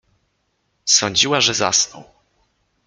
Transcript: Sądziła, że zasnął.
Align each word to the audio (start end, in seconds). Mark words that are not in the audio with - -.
Sądziła, 0.85 1.41
że 1.41 1.53
zasnął. 1.53 2.03